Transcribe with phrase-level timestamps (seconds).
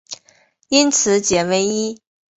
[0.69, 2.01] 因此解唯一。